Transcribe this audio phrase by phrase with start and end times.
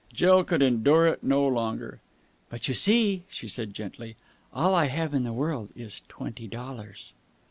[0.11, 2.01] Jill could endure it no longer.
[2.49, 4.15] "But, you see," she said gently,
[4.51, 7.13] "all I have in the world is twenty dollars!"